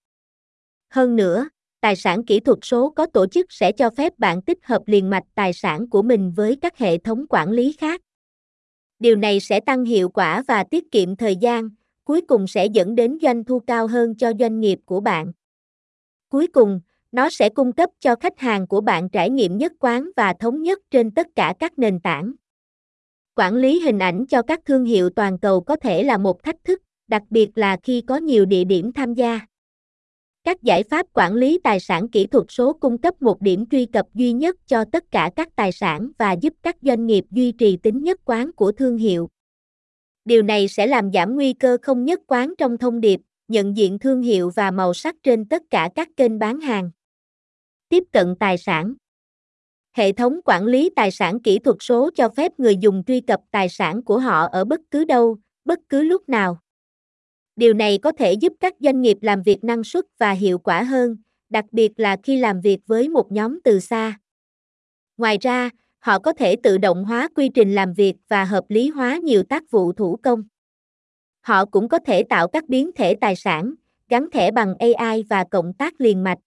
Hơn 0.90 1.16
nữa, 1.16 1.50
tài 1.86 1.96
sản 1.96 2.24
kỹ 2.24 2.40
thuật 2.40 2.60
số 2.62 2.90
có 2.90 3.06
tổ 3.06 3.28
chức 3.28 3.46
sẽ 3.50 3.72
cho 3.72 3.90
phép 3.90 4.20
bạn 4.20 4.42
tích 4.42 4.60
hợp 4.64 4.82
liền 4.86 5.10
mạch 5.10 5.24
tài 5.36 5.54
sản 5.54 5.90
của 5.90 6.02
mình 6.02 6.32
với 6.36 6.58
các 6.62 6.78
hệ 6.78 6.98
thống 6.98 7.26
quản 7.30 7.52
lý 7.52 7.76
khác. 7.80 8.02
Điều 9.00 9.16
này 9.16 9.40
sẽ 9.40 9.60
tăng 9.60 9.86
hiệu 9.86 10.10
quả 10.10 10.44
và 10.48 10.64
tiết 10.64 10.92
kiệm 10.92 11.16
thời 11.16 11.36
gian, 11.36 11.70
cuối 12.04 12.22
cùng 12.22 12.48
sẽ 12.48 12.66
dẫn 12.66 12.96
đến 12.96 13.18
doanh 13.22 13.44
thu 13.44 13.60
cao 13.60 13.88
hơn 13.88 14.16
cho 14.16 14.32
doanh 14.40 14.60
nghiệp 14.60 14.80
của 14.86 15.00
bạn. 15.00 15.32
Cuối 16.30 16.48
cùng, 16.48 16.82
nó 17.12 17.30
sẽ 17.30 17.50
cung 17.50 17.72
cấp 17.72 17.90
cho 18.00 18.16
khách 18.16 18.40
hàng 18.40 18.68
của 18.68 18.82
bạn 18.82 19.10
trải 19.10 19.30
nghiệm 19.30 19.58
nhất 19.58 19.74
quán 19.80 20.10
và 20.16 20.34
thống 20.34 20.62
nhất 20.62 20.80
trên 20.92 21.12
tất 21.12 21.28
cả 21.36 21.54
các 21.60 21.80
nền 21.80 22.00
tảng. 22.00 22.34
Quản 23.36 23.56
lý 23.56 23.80
hình 23.80 24.00
ảnh 24.00 24.26
cho 24.26 24.42
các 24.42 24.60
thương 24.66 24.86
hiệu 24.86 25.10
toàn 25.10 25.40
cầu 25.40 25.62
có 25.62 25.76
thể 25.76 26.04
là 26.04 26.18
một 26.18 26.44
thách 26.44 26.64
thức, 26.64 26.82
đặc 27.08 27.24
biệt 27.30 27.58
là 27.58 27.78
khi 27.84 28.02
có 28.02 28.18
nhiều 28.18 28.46
địa 28.46 28.64
điểm 28.64 28.94
tham 28.94 29.14
gia. 29.14 29.40
Các 30.46 30.64
giải 30.64 30.84
pháp 30.84 31.06
quản 31.14 31.34
lý 31.34 31.60
tài 31.64 31.80
sản 31.80 32.08
kỹ 32.08 32.28
thuật 32.28 32.46
số 32.50 32.74
cung 32.74 32.98
cấp 32.98 33.22
một 33.22 33.42
điểm 33.42 33.66
truy 33.66 33.86
cập 33.86 34.06
duy 34.14 34.34
nhất 34.34 34.56
cho 34.68 34.86
tất 34.92 35.12
cả 35.12 35.30
các 35.36 35.56
tài 35.56 35.72
sản 35.72 36.12
và 36.18 36.32
giúp 36.32 36.54
các 36.64 36.78
doanh 36.82 37.06
nghiệp 37.06 37.26
duy 37.32 37.52
trì 37.52 37.78
tính 37.78 38.04
nhất 38.04 38.20
quán 38.26 38.52
của 38.52 38.72
thương 38.72 38.98
hiệu. 38.98 39.30
Điều 40.26 40.44
này 40.44 40.68
sẽ 40.68 40.88
làm 40.88 41.12
giảm 41.14 41.36
nguy 41.36 41.54
cơ 41.54 41.78
không 41.82 42.06
nhất 42.06 42.20
quán 42.28 42.54
trong 42.58 42.78
thông 42.78 43.02
điệp, 43.02 43.20
nhận 43.48 43.78
diện 43.78 44.00
thương 44.00 44.22
hiệu 44.22 44.52
và 44.56 44.72
màu 44.72 44.94
sắc 44.94 45.16
trên 45.24 45.46
tất 45.46 45.64
cả 45.70 45.90
các 45.96 46.10
kênh 46.18 46.40
bán 46.40 46.60
hàng. 46.60 46.92
Tiếp 47.90 48.04
cận 48.12 48.36
tài 48.40 48.58
sản 48.58 48.94
Hệ 49.94 50.12
thống 50.12 50.40
quản 50.46 50.66
lý 50.66 50.90
tài 50.96 51.12
sản 51.12 51.40
kỹ 51.40 51.60
thuật 51.60 51.78
số 51.80 52.10
cho 52.16 52.30
phép 52.30 52.52
người 52.58 52.78
dùng 52.78 53.04
truy 53.04 53.22
cập 53.22 53.42
tài 53.52 53.70
sản 53.70 54.04
của 54.04 54.20
họ 54.20 54.48
ở 54.48 54.66
bất 54.66 54.82
cứ 54.92 55.06
đâu, 55.06 55.38
bất 55.66 55.80
cứ 55.90 56.04
lúc 56.04 56.30
nào. 56.30 56.60
Điều 57.56 57.74
này 57.74 57.98
có 57.98 58.12
thể 58.12 58.34
giúp 58.34 58.54
các 58.60 58.74
doanh 58.80 59.02
nghiệp 59.02 59.18
làm 59.22 59.42
việc 59.44 59.64
năng 59.64 59.84
suất 59.84 60.06
và 60.18 60.32
hiệu 60.32 60.60
quả 60.60 60.84
hơn, 60.84 61.18
đặc 61.50 61.66
biệt 61.72 61.92
là 61.98 62.18
khi 62.24 62.38
làm 62.38 62.62
việc 62.62 62.80
với 62.88 63.10
một 63.10 63.32
nhóm 63.32 63.60
từ 63.64 63.80
xa. 63.80 64.20
Ngoài 65.18 65.38
ra, 65.42 65.70
họ 66.00 66.20
có 66.20 66.34
thể 66.34 66.56
tự 66.64 66.78
động 66.78 67.06
hóa 67.06 67.30
quy 67.36 67.50
trình 67.50 67.76
làm 67.76 67.94
việc 67.94 68.16
và 68.28 68.46
hợp 68.46 68.64
lý 68.70 68.90
hóa 68.90 69.18
nhiều 69.24 69.44
tác 69.44 69.72
vụ 69.72 69.94
thủ 69.94 70.18
công. 70.24 70.44
Họ 71.42 71.66
cũng 71.66 71.90
có 71.90 72.00
thể 72.00 72.24
tạo 72.24 72.48
các 72.48 72.70
biến 72.70 72.92
thể 72.96 73.16
tài 73.22 73.36
sản, 73.36 73.74
gắn 74.10 74.32
thẻ 74.32 74.52
bằng 74.52 74.76
AI 74.80 75.24
và 75.30 75.44
cộng 75.52 75.74
tác 75.74 76.02
liền 76.02 76.24
mạch. 76.24 76.38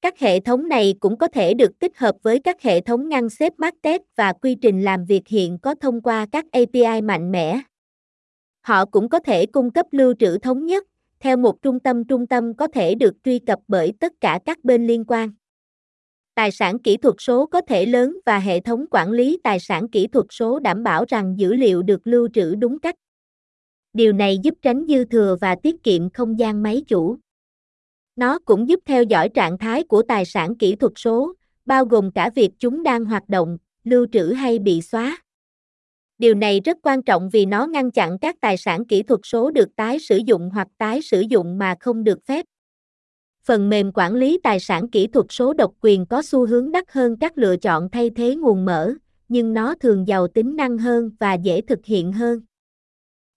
Các 0.00 0.18
hệ 0.18 0.40
thống 0.40 0.68
này 0.68 0.94
cũng 1.00 1.16
có 1.16 1.28
thể 1.28 1.54
được 1.54 1.78
tích 1.78 1.98
hợp 1.98 2.16
với 2.22 2.38
các 2.38 2.62
hệ 2.62 2.80
thống 2.80 3.08
ngăn 3.08 3.30
xếp 3.30 3.52
market 3.58 4.00
và 4.16 4.32
quy 4.32 4.54
trình 4.54 4.82
làm 4.82 5.04
việc 5.04 5.28
hiện 5.28 5.58
có 5.58 5.74
thông 5.74 6.00
qua 6.00 6.26
các 6.32 6.44
API 6.52 7.00
mạnh 7.02 7.32
mẽ. 7.32 7.60
Họ 8.68 8.84
cũng 8.84 9.08
có 9.08 9.18
thể 9.18 9.46
cung 9.46 9.70
cấp 9.70 9.86
lưu 9.90 10.14
trữ 10.18 10.38
thống 10.38 10.66
nhất, 10.66 10.84
theo 11.20 11.36
một 11.36 11.62
trung 11.62 11.80
tâm 11.80 12.04
trung 12.04 12.26
tâm 12.26 12.54
có 12.54 12.68
thể 12.74 12.94
được 12.94 13.14
truy 13.24 13.38
cập 13.38 13.58
bởi 13.68 13.92
tất 14.00 14.12
cả 14.20 14.40
các 14.44 14.64
bên 14.64 14.86
liên 14.86 15.04
quan. 15.04 15.30
Tài 16.34 16.50
sản 16.50 16.78
kỹ 16.78 16.96
thuật 16.96 17.14
số 17.18 17.46
có 17.46 17.60
thể 17.60 17.86
lớn 17.86 18.16
và 18.26 18.38
hệ 18.38 18.60
thống 18.60 18.84
quản 18.90 19.10
lý 19.10 19.38
tài 19.44 19.60
sản 19.60 19.88
kỹ 19.88 20.06
thuật 20.06 20.26
số 20.30 20.58
đảm 20.58 20.82
bảo 20.82 21.04
rằng 21.08 21.34
dữ 21.38 21.54
liệu 21.54 21.82
được 21.82 22.06
lưu 22.06 22.28
trữ 22.34 22.54
đúng 22.54 22.78
cách. 22.78 22.94
Điều 23.92 24.12
này 24.12 24.38
giúp 24.42 24.54
tránh 24.62 24.84
dư 24.88 25.04
thừa 25.04 25.36
và 25.40 25.56
tiết 25.62 25.82
kiệm 25.82 26.10
không 26.10 26.38
gian 26.38 26.62
máy 26.62 26.82
chủ. 26.86 27.16
Nó 28.16 28.38
cũng 28.38 28.68
giúp 28.68 28.80
theo 28.86 29.02
dõi 29.02 29.28
trạng 29.28 29.58
thái 29.58 29.82
của 29.82 30.02
tài 30.02 30.24
sản 30.24 30.56
kỹ 30.56 30.76
thuật 30.76 30.92
số, 30.96 31.34
bao 31.66 31.84
gồm 31.84 32.12
cả 32.12 32.30
việc 32.34 32.50
chúng 32.58 32.82
đang 32.82 33.04
hoạt 33.04 33.28
động, 33.28 33.58
lưu 33.84 34.06
trữ 34.12 34.32
hay 34.32 34.58
bị 34.58 34.82
xóa. 34.82 35.18
Điều 36.18 36.34
này 36.34 36.60
rất 36.64 36.76
quan 36.82 37.02
trọng 37.02 37.28
vì 37.30 37.46
nó 37.46 37.66
ngăn 37.66 37.90
chặn 37.90 38.18
các 38.18 38.36
tài 38.40 38.56
sản 38.56 38.84
kỹ 38.84 39.02
thuật 39.02 39.20
số 39.24 39.50
được 39.50 39.76
tái 39.76 39.98
sử 39.98 40.20
dụng 40.26 40.50
hoặc 40.54 40.68
tái 40.78 41.02
sử 41.02 41.20
dụng 41.20 41.58
mà 41.58 41.74
không 41.80 42.04
được 42.04 42.18
phép. 42.26 42.44
Phần 43.44 43.68
mềm 43.68 43.92
quản 43.94 44.14
lý 44.14 44.40
tài 44.42 44.60
sản 44.60 44.90
kỹ 44.90 45.06
thuật 45.06 45.26
số 45.28 45.52
độc 45.52 45.72
quyền 45.80 46.06
có 46.06 46.22
xu 46.22 46.46
hướng 46.46 46.72
đắt 46.72 46.84
hơn 46.88 47.16
các 47.16 47.38
lựa 47.38 47.56
chọn 47.56 47.88
thay 47.92 48.10
thế 48.10 48.36
nguồn 48.36 48.64
mở, 48.64 48.94
nhưng 49.28 49.54
nó 49.54 49.74
thường 49.74 50.08
giàu 50.08 50.28
tính 50.28 50.56
năng 50.56 50.78
hơn 50.78 51.10
và 51.20 51.34
dễ 51.34 51.60
thực 51.60 51.84
hiện 51.84 52.12
hơn. 52.12 52.40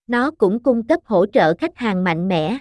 Nó 0.06 0.30
cũng 0.30 0.62
cung 0.62 0.86
cấp 0.86 1.00
hỗ 1.04 1.26
trợ 1.26 1.54
khách 1.54 1.76
hàng 1.76 2.04
mạnh 2.04 2.28
mẽ. 2.28 2.58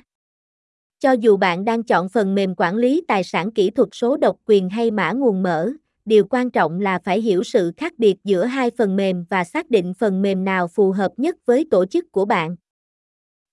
Cho 1.00 1.12
dù 1.12 1.38
bạn 1.38 1.66
đang 1.66 1.84
chọn 1.84 2.10
phần 2.10 2.36
mềm 2.36 2.56
quản 2.56 2.76
lý 2.76 3.04
tài 3.08 3.24
sản 3.24 3.52
kỹ 3.52 3.70
thuật 3.70 3.90
số 3.92 4.18
độc 4.18 4.36
quyền 4.46 4.70
hay 4.70 4.92
mã 4.92 5.12
nguồn 5.12 5.44
mở, 5.44 5.72
điều 6.06 6.26
quan 6.30 6.52
trọng 6.52 6.80
là 6.80 7.00
phải 7.04 7.22
hiểu 7.22 7.44
sự 7.44 7.72
khác 7.78 7.94
biệt 7.98 8.16
giữa 8.24 8.46
hai 8.46 8.72
phần 8.78 8.96
mềm 8.96 9.26
và 9.30 9.44
xác 9.44 9.70
định 9.70 9.94
phần 9.94 10.22
mềm 10.22 10.46
nào 10.46 10.68
phù 10.68 10.92
hợp 10.92 11.12
nhất 11.18 11.36
với 11.46 11.66
tổ 11.72 11.86
chức 11.86 12.12
của 12.12 12.26
bạn. 12.26 12.56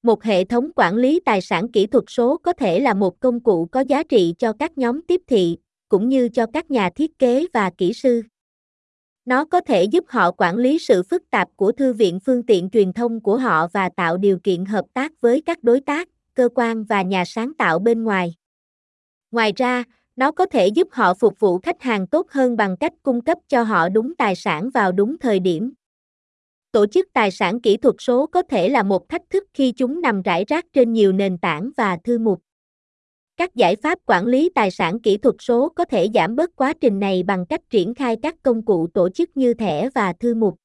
Một 0.02 0.22
hệ 0.22 0.44
thống 0.44 0.70
quản 0.76 0.96
lý 0.96 1.20
tài 1.24 1.40
sản 1.40 1.72
kỹ 1.72 1.86
thuật 1.86 2.04
số 2.08 2.38
có 2.38 2.52
thể 2.52 2.80
là 2.80 2.94
một 2.94 3.20
công 3.20 3.40
cụ 3.40 3.66
có 3.72 3.80
giá 3.80 4.02
trị 4.02 4.34
cho 4.38 4.52
các 4.52 4.78
nhóm 4.78 5.02
tiếp 5.02 5.20
thị, 5.26 5.58
cũng 5.88 6.08
như 6.08 6.28
cho 6.28 6.46
các 6.52 6.70
nhà 6.70 6.90
thiết 6.90 7.18
kế 7.18 7.46
và 7.52 7.70
kỹ 7.70 7.92
sư. 7.92 8.22
Nó 9.24 9.44
có 9.44 9.60
thể 9.60 9.84
giúp 9.84 10.04
họ 10.08 10.30
quản 10.30 10.56
lý 10.56 10.78
sự 10.78 11.02
phức 11.02 11.30
tạp 11.30 11.48
của 11.56 11.72
thư 11.72 11.92
viện 11.92 12.20
phương 12.20 12.42
tiện 12.42 12.70
truyền 12.70 12.92
thông 12.92 13.20
của 13.20 13.36
họ 13.36 13.68
và 13.72 13.88
tạo 13.88 14.16
điều 14.16 14.38
kiện 14.38 14.64
hợp 14.64 14.84
tác 14.94 15.20
với 15.20 15.40
các 15.40 15.64
đối 15.64 15.80
tác, 15.80 16.08
cơ 16.34 16.48
quan 16.54 16.84
và 16.84 17.02
nhà 17.02 17.24
sáng 17.24 17.54
tạo 17.54 17.78
bên 17.78 18.04
ngoài. 18.04 18.34
Ngoài 19.30 19.52
ra, 19.56 19.84
nó 20.18 20.32
có 20.32 20.46
thể 20.46 20.66
giúp 20.66 20.88
họ 20.92 21.14
phục 21.14 21.40
vụ 21.40 21.58
khách 21.58 21.82
hàng 21.82 22.06
tốt 22.06 22.26
hơn 22.30 22.56
bằng 22.56 22.76
cách 22.76 22.92
cung 23.02 23.20
cấp 23.20 23.38
cho 23.48 23.62
họ 23.62 23.88
đúng 23.88 24.14
tài 24.14 24.34
sản 24.34 24.70
vào 24.70 24.92
đúng 24.92 25.18
thời 25.18 25.40
điểm. 25.40 25.72
Tổ 26.72 26.86
chức 26.86 27.08
tài 27.12 27.30
sản 27.30 27.60
kỹ 27.60 27.76
thuật 27.76 27.94
số 27.98 28.26
có 28.26 28.42
thể 28.42 28.68
là 28.68 28.82
một 28.82 29.08
thách 29.08 29.30
thức 29.30 29.44
khi 29.54 29.72
chúng 29.72 30.00
nằm 30.00 30.22
rải 30.22 30.44
rác 30.48 30.66
trên 30.72 30.92
nhiều 30.92 31.12
nền 31.12 31.38
tảng 31.38 31.70
và 31.76 31.98
thư 32.04 32.18
mục. 32.18 32.42
Các 33.36 33.54
giải 33.54 33.76
pháp 33.76 33.98
quản 34.06 34.26
lý 34.26 34.50
tài 34.54 34.70
sản 34.70 35.00
kỹ 35.00 35.16
thuật 35.16 35.34
số 35.38 35.68
có 35.68 35.84
thể 35.84 36.08
giảm 36.14 36.36
bớt 36.36 36.56
quá 36.56 36.72
trình 36.80 37.00
này 37.00 37.22
bằng 37.22 37.46
cách 37.46 37.60
triển 37.70 37.94
khai 37.94 38.16
các 38.22 38.34
công 38.42 38.64
cụ 38.64 38.86
tổ 38.94 39.08
chức 39.08 39.36
như 39.36 39.54
thẻ 39.54 39.90
và 39.94 40.12
thư 40.12 40.34
mục. 40.34 40.56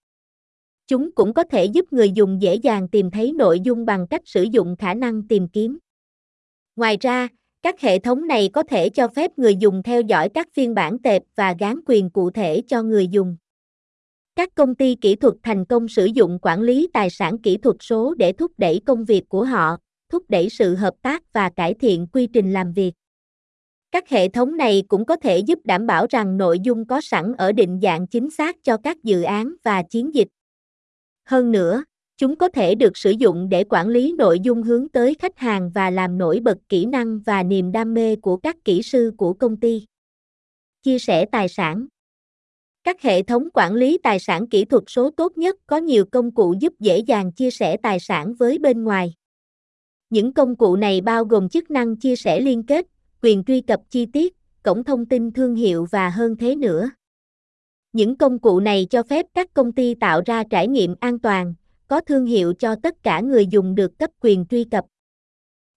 Chúng 0.88 1.12
cũng 1.12 1.34
có 1.34 1.44
thể 1.44 1.66
giúp 1.66 1.94
người 1.94 2.12
dùng 2.12 2.42
dễ 2.42 2.56
dàng 2.56 2.88
tìm 2.88 3.12
thấy 3.12 3.32
nội 3.32 3.60
dung 3.60 3.86
bằng 3.86 4.08
cách 4.08 4.22
sử 4.26 4.44
dụng 4.44 4.76
khả 4.80 4.94
năng 4.94 5.28
tìm 5.28 5.48
kiếm. 5.48 5.78
Ngoài 6.76 6.98
ra, 7.02 7.28
các 7.64 7.82
hệ 7.82 8.00
thống 8.00 8.28
này 8.28 8.50
có 8.54 8.64
thể 8.64 8.90
cho 8.90 9.08
phép 9.08 9.32
người 9.38 9.56
dùng 9.56 9.84
theo 9.84 10.02
dõi 10.02 10.30
các 10.30 10.48
phiên 10.54 10.74
bản 10.74 11.00
tệp 11.00 11.22
và 11.36 11.56
gán 11.60 11.80
quyền 11.86 12.10
cụ 12.10 12.30
thể 12.32 12.62
cho 12.68 12.84
người 12.84 13.08
dùng. 13.08 13.38
Các 14.36 14.50
công 14.56 14.76
ty 14.76 14.96
kỹ 14.96 15.16
thuật 15.16 15.34
thành 15.44 15.66
công 15.66 15.88
sử 15.88 16.06
dụng 16.06 16.40
quản 16.42 16.62
lý 16.62 16.90
tài 16.94 17.10
sản 17.10 17.38
kỹ 17.38 17.58
thuật 17.58 17.76
số 17.80 18.16
để 18.18 18.34
thúc 18.34 18.52
đẩy 18.58 18.82
công 18.86 19.06
việc 19.06 19.30
của 19.30 19.44
họ, 19.44 19.78
thúc 20.10 20.24
đẩy 20.30 20.50
sự 20.50 20.76
hợp 20.76 20.94
tác 21.02 21.34
và 21.34 21.50
cải 21.50 21.74
thiện 21.74 22.08
quy 22.08 22.28
trình 22.28 22.54
làm 22.54 22.74
việc. 22.74 22.94
Các 23.92 24.10
hệ 24.10 24.28
thống 24.28 24.58
này 24.58 24.84
cũng 24.88 25.06
có 25.06 25.16
thể 25.16 25.38
giúp 25.40 25.60
đảm 25.64 25.88
bảo 25.88 26.06
rằng 26.10 26.38
nội 26.38 26.60
dung 26.60 26.88
có 26.88 27.02
sẵn 27.02 27.34
ở 27.38 27.52
định 27.52 27.80
dạng 27.84 28.08
chính 28.08 28.30
xác 28.30 28.58
cho 28.64 28.78
các 28.78 29.04
dự 29.04 29.22
án 29.22 29.56
và 29.64 29.84
chiến 29.84 30.16
dịch. 30.16 30.28
Hơn 31.26 31.52
nữa, 31.52 31.84
chúng 32.18 32.36
có 32.36 32.50
thể 32.50 32.76
được 32.76 32.98
sử 32.98 33.12
dụng 33.12 33.50
để 33.50 33.64
quản 33.64 33.88
lý 33.88 34.16
nội 34.18 34.40
dung 34.40 34.64
hướng 34.64 34.90
tới 34.90 35.16
khách 35.20 35.38
hàng 35.38 35.72
và 35.76 35.90
làm 35.90 36.18
nổi 36.18 36.40
bật 36.40 36.58
kỹ 36.70 36.86
năng 36.86 37.20
và 37.20 37.44
niềm 37.44 37.72
đam 37.72 37.94
mê 37.94 38.16
của 38.16 38.38
các 38.38 38.56
kỹ 38.66 38.82
sư 38.82 39.12
của 39.18 39.34
công 39.34 39.58
ty. 39.58 39.86
Chia 40.84 41.00
sẻ 41.00 41.26
tài 41.26 41.50
sản 41.50 41.88
các 42.84 43.02
hệ 43.02 43.24
thống 43.24 43.48
quản 43.54 43.74
lý 43.74 43.98
tài 44.04 44.20
sản 44.20 44.48
kỹ 44.48 44.66
thuật 44.66 44.84
số 44.88 45.10
tốt 45.10 45.38
nhất 45.38 45.56
có 45.68 45.78
nhiều 45.78 46.06
công 46.06 46.32
cụ 46.32 46.56
giúp 46.60 46.74
dễ 46.80 46.98
dàng 46.98 47.32
chia 47.32 47.52
sẻ 47.52 47.78
tài 47.78 48.00
sản 48.00 48.34
với 48.34 48.58
bên 48.58 48.84
ngoài. 48.84 49.14
Những 50.10 50.34
công 50.34 50.56
cụ 50.56 50.76
này 50.76 51.02
bao 51.02 51.26
gồm 51.26 51.50
chức 51.50 51.72
năng 51.72 51.96
chia 51.96 52.16
sẻ 52.16 52.40
liên 52.40 52.64
kết, 52.64 52.88
quyền 53.22 53.44
truy 53.44 53.62
cập 53.62 53.80
chi 53.90 54.06
tiết, 54.06 54.36
cổng 54.64 54.84
thông 54.84 55.06
tin 55.06 55.32
thương 55.32 55.56
hiệu 55.56 55.88
và 55.92 56.10
hơn 56.10 56.38
thế 56.38 56.56
nữa. 56.56 56.90
Những 57.94 58.18
công 58.18 58.40
cụ 58.40 58.60
này 58.60 58.88
cho 58.90 59.04
phép 59.04 59.26
các 59.34 59.54
công 59.54 59.72
ty 59.72 59.96
tạo 59.96 60.22
ra 60.26 60.44
trải 60.44 60.68
nghiệm 60.68 60.96
an 61.00 61.20
toàn, 61.20 61.54
có 61.88 62.02
thương 62.02 62.26
hiệu 62.26 62.54
cho 62.54 62.76
tất 62.84 63.04
cả 63.04 63.20
người 63.20 63.48
dùng 63.48 63.76
được 63.76 64.00
cấp 64.00 64.12
quyền 64.22 64.46
truy 64.46 64.64
cập. 64.64 64.86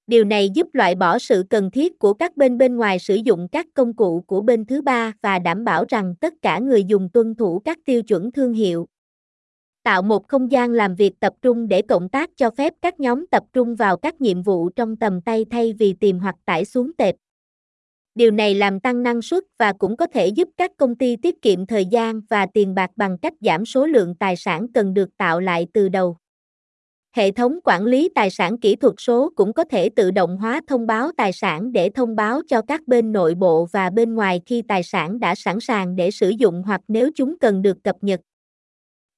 Điều 0.06 0.24
này 0.24 0.50
giúp 0.50 0.66
loại 0.72 0.94
bỏ 0.94 1.18
sự 1.18 1.44
cần 1.50 1.70
thiết 1.70 1.98
của 1.98 2.14
các 2.14 2.36
bên 2.36 2.58
bên 2.58 2.76
ngoài 2.76 2.98
sử 2.98 3.14
dụng 3.14 3.48
các 3.52 3.66
công 3.74 3.94
cụ 3.94 4.20
của 4.20 4.40
bên 4.40 4.64
thứ 4.64 4.82
ba 4.82 5.12
và 5.22 5.38
đảm 5.38 5.64
bảo 5.64 5.84
rằng 5.88 6.14
tất 6.20 6.34
cả 6.42 6.58
người 6.58 6.84
dùng 6.84 7.08
tuân 7.12 7.34
thủ 7.34 7.58
các 7.64 7.78
tiêu 7.84 8.02
chuẩn 8.02 8.32
thương 8.32 8.52
hiệu. 8.52 8.86
Tạo 9.82 10.02
một 10.02 10.28
không 10.28 10.50
gian 10.50 10.72
làm 10.72 10.94
việc 10.94 11.20
tập 11.20 11.32
trung 11.42 11.68
để 11.68 11.82
cộng 11.82 12.08
tác 12.08 12.30
cho 12.36 12.50
phép 12.50 12.74
các 12.82 13.00
nhóm 13.00 13.26
tập 13.26 13.42
trung 13.52 13.74
vào 13.74 13.96
các 13.96 14.20
nhiệm 14.20 14.42
vụ 14.42 14.68
trong 14.68 14.96
tầm 14.96 15.20
tay 15.20 15.44
thay 15.50 15.72
vì 15.72 15.92
tìm 15.92 16.18
hoặc 16.18 16.36
tải 16.44 16.64
xuống 16.64 16.92
tệp. 16.92 17.14
Điều 18.16 18.30
này 18.30 18.54
làm 18.54 18.80
tăng 18.80 19.02
năng 19.02 19.22
suất 19.22 19.42
và 19.58 19.72
cũng 19.72 19.96
có 19.96 20.06
thể 20.06 20.28
giúp 20.28 20.48
các 20.56 20.70
công 20.76 20.94
ty 20.94 21.16
tiết 21.16 21.42
kiệm 21.42 21.66
thời 21.66 21.86
gian 21.86 22.20
và 22.30 22.46
tiền 22.54 22.74
bạc 22.74 22.90
bằng 22.96 23.18
cách 23.18 23.32
giảm 23.40 23.66
số 23.66 23.86
lượng 23.86 24.14
tài 24.14 24.36
sản 24.36 24.66
cần 24.74 24.94
được 24.94 25.08
tạo 25.16 25.40
lại 25.40 25.66
từ 25.74 25.88
đầu. 25.88 26.16
Hệ 27.16 27.30
thống 27.30 27.58
quản 27.64 27.84
lý 27.84 28.08
tài 28.14 28.30
sản 28.30 28.58
kỹ 28.58 28.76
thuật 28.76 28.94
số 28.98 29.32
cũng 29.36 29.52
có 29.52 29.64
thể 29.64 29.88
tự 29.88 30.10
động 30.10 30.36
hóa 30.36 30.60
thông 30.68 30.86
báo 30.86 31.10
tài 31.16 31.32
sản 31.32 31.72
để 31.72 31.90
thông 31.94 32.16
báo 32.16 32.40
cho 32.48 32.62
các 32.62 32.88
bên 32.88 33.12
nội 33.12 33.34
bộ 33.34 33.68
và 33.72 33.90
bên 33.90 34.14
ngoài 34.14 34.40
khi 34.46 34.62
tài 34.68 34.82
sản 34.82 35.20
đã 35.20 35.34
sẵn 35.34 35.60
sàng 35.60 35.96
để 35.96 36.10
sử 36.10 36.28
dụng 36.28 36.62
hoặc 36.66 36.80
nếu 36.88 37.10
chúng 37.14 37.38
cần 37.38 37.62
được 37.62 37.76
cập 37.84 37.96
nhật. 38.00 38.20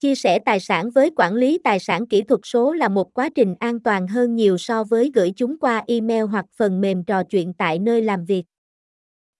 Chia 0.01 0.15
sẻ 0.15 0.39
tài 0.39 0.61
sản 0.61 0.91
với 0.91 1.11
quản 1.17 1.35
lý 1.35 1.59
tài 1.65 1.79
sản 1.79 2.07
kỹ 2.07 2.23
thuật 2.23 2.41
số 2.45 2.73
là 2.73 2.89
một 2.89 3.15
quá 3.15 3.29
trình 3.35 3.55
an 3.61 3.81
toàn 3.81 4.09
hơn 4.09 4.35
nhiều 4.35 4.59
so 4.59 4.85
với 4.85 5.11
gửi 5.15 5.33
chúng 5.37 5.59
qua 5.59 5.85
email 5.87 6.25
hoặc 6.25 6.45
phần 6.57 6.81
mềm 6.81 7.05
trò 7.05 7.23
chuyện 7.25 7.55
tại 7.55 7.79
nơi 7.79 8.03
làm 8.03 8.25
việc. 8.25 8.45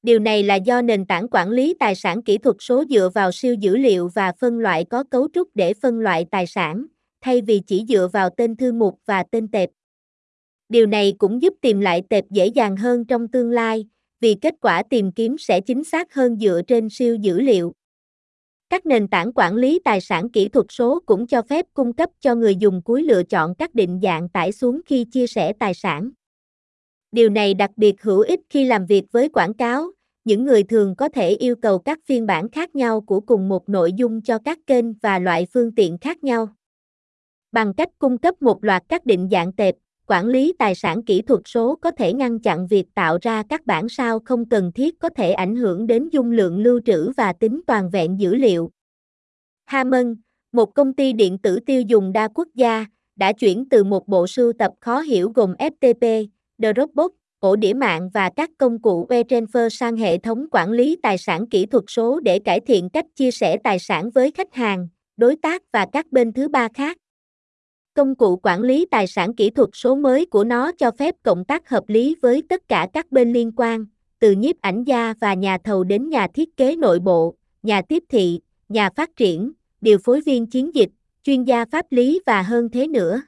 Điều 0.09 0.19
này 0.19 0.43
là 0.43 0.55
do 0.55 0.83
nền 0.83 1.05
tảng 1.05 1.29
quản 1.31 1.51
lý 1.51 1.75
tài 1.79 1.95
sản 1.95 2.23
kỹ 2.23 2.39
thuật 2.39 2.57
số 2.61 2.85
dựa 2.91 3.11
vào 3.15 3.33
siêu 3.33 3.55
dữ 3.55 3.77
liệu 3.77 4.09
và 4.15 4.33
phân 4.41 4.59
loại 4.59 4.85
có 4.85 5.05
cấu 5.05 5.29
trúc 5.33 5.49
để 5.55 5.75
phân 5.75 6.01
loại 6.01 6.27
tài 6.31 6.47
sản, 6.47 6.87
thay 7.21 7.41
vì 7.41 7.61
chỉ 7.67 7.85
dựa 7.89 8.09
vào 8.13 8.31
tên 8.37 8.57
thư 8.57 8.73
mục 8.73 8.99
và 9.07 9.25
tên 9.31 9.49
tệp. 9.49 9.71
Điều 10.69 10.87
này 10.87 11.15
cũng 11.19 11.43
giúp 11.43 11.55
tìm 11.61 11.81
lại 11.81 12.03
tệp 12.11 12.25
dễ 12.31 12.47
dàng 12.47 12.77
hơn 12.77 13.05
trong 13.05 13.29
tương 13.29 13.51
lai, 13.51 13.87
vì 14.21 14.35
kết 14.35 14.55
quả 14.61 14.83
tìm 14.91 15.13
kiếm 15.13 15.39
sẽ 15.39 15.61
chính 15.61 15.85
xác 15.85 16.15
hơn 16.15 16.37
dựa 16.39 16.61
trên 16.67 16.89
siêu 16.91 17.15
dữ 17.15 17.41
liệu. 17.41 17.73
Các 18.71 18.87
nền 18.87 19.09
tảng 19.09 19.33
quản 19.35 19.57
lý 19.57 19.81
tài 19.85 20.01
sản 20.01 20.31
kỹ 20.31 20.49
thuật 20.49 20.67
số 20.69 21.03
cũng 21.07 21.27
cho 21.27 21.43
phép 21.43 21.67
cung 21.75 21.93
cấp 21.93 22.11
cho 22.21 22.35
người 22.35 22.57
dùng 22.57 22.83
cuối 22.83 23.03
lựa 23.03 23.23
chọn 23.23 23.55
các 23.55 23.75
định 23.75 24.01
dạng 24.03 24.29
tải 24.29 24.53
xuống 24.53 24.81
khi 24.87 25.05
chia 25.05 25.27
sẻ 25.27 25.53
tài 25.61 25.75
sản. 25.75 26.11
Điều 27.13 27.31
này 27.31 27.55
đặc 27.55 27.71
biệt 27.77 28.03
hữu 28.03 28.21
ích 28.21 28.41
khi 28.51 28.65
làm 28.65 28.87
việc 28.87 29.05
với 29.13 29.29
quảng 29.29 29.55
cáo, 29.55 29.93
những 30.29 30.45
người 30.45 30.63
thường 30.63 30.95
có 30.95 31.09
thể 31.09 31.31
yêu 31.31 31.57
cầu 31.57 31.79
các 31.79 31.99
phiên 32.07 32.27
bản 32.27 32.49
khác 32.49 32.75
nhau 32.75 33.01
của 33.01 33.21
cùng 33.21 33.49
một 33.49 33.69
nội 33.69 33.93
dung 33.93 34.21
cho 34.21 34.39
các 34.39 34.59
kênh 34.67 34.93
và 34.93 35.19
loại 35.19 35.47
phương 35.53 35.75
tiện 35.75 35.99
khác 35.99 36.25
nhau. 36.25 36.49
Bằng 37.53 37.75
cách 37.75 37.89
cung 37.99 38.19
cấp 38.19 38.43
một 38.43 38.65
loạt 38.65 38.83
các 38.89 39.07
định 39.07 39.29
dạng 39.31 39.53
tệp, 39.53 39.75
quản 40.07 40.27
lý 40.27 40.53
tài 40.59 40.75
sản 40.75 41.03
kỹ 41.03 41.23
thuật 41.23 41.41
số 41.45 41.77
có 41.77 41.91
thể 41.91 42.13
ngăn 42.13 42.41
chặn 42.41 42.67
việc 42.67 42.87
tạo 42.95 43.19
ra 43.23 43.43
các 43.49 43.67
bản 43.67 43.89
sao 43.89 44.21
không 44.25 44.49
cần 44.49 44.73
thiết 44.73 44.99
có 44.99 45.09
thể 45.09 45.33
ảnh 45.33 45.57
hưởng 45.57 45.87
đến 45.87 46.09
dung 46.09 46.31
lượng 46.31 46.59
lưu 46.63 46.81
trữ 46.85 47.13
và 47.17 47.33
tính 47.33 47.61
toàn 47.67 47.91
vẹn 47.91 48.21
dữ 48.21 48.35
liệu. 48.35 48.71
Hammond, 49.65 50.19
một 50.53 50.75
công 50.75 50.93
ty 50.93 51.13
điện 51.13 51.39
tử 51.39 51.59
tiêu 51.67 51.83
dùng 51.83 52.13
đa 52.13 52.29
quốc 52.29 52.49
gia, 52.55 52.87
đã 53.17 53.33
chuyển 53.33 53.69
từ 53.69 53.85
một 53.85 54.09
bộ 54.09 54.27
sưu 54.27 54.53
tập 54.53 54.73
khó 54.81 55.01
hiểu 55.01 55.33
gồm 55.35 55.55
FTP, 55.59 56.27
Dropbox, 56.59 57.18
ổ 57.41 57.57
đĩa 57.57 57.73
mạng 57.73 58.11
và 58.15 58.31
các 58.37 58.51
công 58.59 58.83
cụ 58.83 59.07
WeTransfer 59.09 59.69
sang 59.69 59.97
hệ 59.97 60.19
thống 60.19 60.47
quản 60.51 60.71
lý 60.71 60.97
tài 61.03 61.19
sản 61.19 61.47
kỹ 61.47 61.67
thuật 61.67 61.85
số 61.89 62.21
để 62.21 62.39
cải 62.39 62.61
thiện 62.61 62.91
cách 62.91 63.07
chia 63.17 63.31
sẻ 63.31 63.57
tài 63.65 63.79
sản 63.79 64.11
với 64.11 64.31
khách 64.31 64.55
hàng, 64.55 64.89
đối 65.17 65.37
tác 65.37 65.63
và 65.73 65.87
các 65.93 66.13
bên 66.13 66.33
thứ 66.33 66.49
ba 66.49 66.69
khác. 66.75 66.97
Công 67.95 68.15
cụ 68.15 68.37
quản 68.43 68.63
lý 68.63 68.87
tài 68.91 69.07
sản 69.07 69.35
kỹ 69.35 69.51
thuật 69.51 69.69
số 69.73 69.95
mới 69.95 70.27
của 70.27 70.45
nó 70.45 70.73
cho 70.73 70.91
phép 70.91 71.15
cộng 71.23 71.45
tác 71.45 71.69
hợp 71.69 71.85
lý 71.89 72.17
với 72.23 72.43
tất 72.49 72.69
cả 72.69 72.89
các 72.93 73.13
bên 73.13 73.33
liên 73.33 73.53
quan, 73.57 73.87
từ 74.19 74.33
nhiếp 74.33 74.61
ảnh 74.61 74.85
gia 74.85 75.15
và 75.21 75.35
nhà 75.35 75.59
thầu 75.65 75.85
đến 75.85 76.09
nhà 76.09 76.27
thiết 76.35 76.57
kế 76.57 76.77
nội 76.77 76.99
bộ, 76.99 77.35
nhà 77.63 77.83
tiếp 77.83 78.05
thị, 78.09 78.41
nhà 78.69 78.91
phát 78.97 79.17
triển, 79.17 79.53
điều 79.81 79.99
phối 80.05 80.21
viên 80.21 80.47
chiến 80.47 80.75
dịch, 80.75 80.91
chuyên 81.23 81.45
gia 81.45 81.65
pháp 81.65 81.87
lý 81.91 82.21
và 82.27 82.43
hơn 82.43 82.69
thế 82.73 82.87
nữa. 82.87 83.21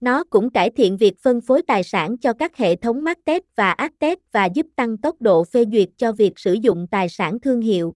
Nó 0.00 0.24
cũng 0.24 0.50
cải 0.50 0.70
thiện 0.70 0.96
việc 0.96 1.14
phân 1.22 1.40
phối 1.40 1.62
tài 1.62 1.82
sản 1.82 2.18
cho 2.18 2.32
các 2.32 2.56
hệ 2.56 2.76
thống 2.76 3.04
Market 3.04 3.42
và 3.56 3.70
Adtech 3.70 4.18
và 4.32 4.44
giúp 4.46 4.66
tăng 4.76 4.96
tốc 4.98 5.16
độ 5.22 5.44
phê 5.44 5.64
duyệt 5.72 5.88
cho 5.96 6.12
việc 6.12 6.32
sử 6.36 6.52
dụng 6.52 6.86
tài 6.90 7.08
sản 7.08 7.40
thương 7.40 7.60
hiệu. 7.60 7.94